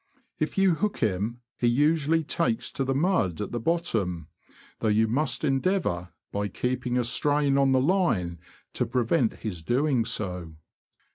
[0.39, 4.29] If you hook him, he usually takes to the mud at the bottom,
[4.79, 8.39] though you must endeavour, by keeping a strain on the line,
[8.73, 10.55] to prevent his doing so.